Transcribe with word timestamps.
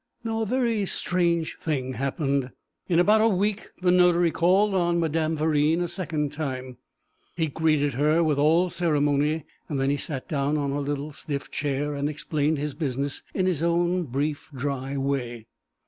Now 0.23 0.41
a 0.41 0.45
very 0.47 0.87
strange 0.87 1.59
thing 1.59 1.93
happened. 1.93 2.49
In 2.89 2.97
about 2.97 3.21
a 3.21 3.27
week 3.27 3.69
the 3.83 3.91
notary 3.91 4.31
called 4.31 4.73
on 4.73 4.99
Madame 4.99 5.37
Verine 5.37 5.79
a 5.79 5.87
second 5.87 6.31
time; 6.31 6.77
he 7.35 7.45
greeted 7.49 7.93
her 7.93 8.23
with 8.23 8.39
all 8.39 8.71
ceremony, 8.71 9.45
and 9.69 9.79
then 9.79 9.91
he 9.91 9.97
sat 9.97 10.27
down 10.27 10.57
on 10.57 10.71
a 10.71 10.79
little 10.81 11.11
stiff 11.11 11.51
chair 11.51 11.93
and 11.93 12.09
explained 12.09 12.57
his 12.57 12.73
business 12.73 13.21
in 13.35 13.45
his 13.45 13.61
own 13.61 14.05
brief, 14.05 14.49
dry 14.55 14.97
way. 14.97 15.45